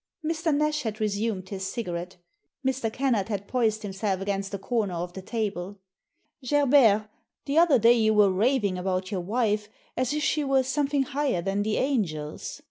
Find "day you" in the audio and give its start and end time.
7.77-8.15